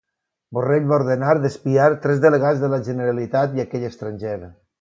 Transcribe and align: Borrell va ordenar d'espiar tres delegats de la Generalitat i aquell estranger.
Borrell 0.57 0.87
va 0.91 0.97
ordenar 1.01 1.35
d'espiar 1.43 1.85
tres 2.07 2.23
delegats 2.25 2.65
de 2.65 2.73
la 2.75 2.83
Generalitat 2.91 3.57
i 3.59 3.67
aquell 3.69 3.89
estranger. 3.95 4.37